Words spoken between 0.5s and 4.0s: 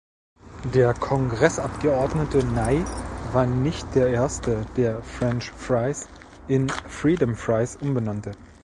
Der Kongressabgeordnete Ney war nicht